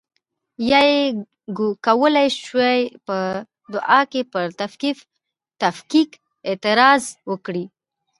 [0.69, 1.01] یا یې
[1.85, 3.17] کولای شوای په
[3.73, 4.45] دعا کې پر
[5.61, 6.09] تفکیک
[6.49, 7.65] اعتراض وکړي.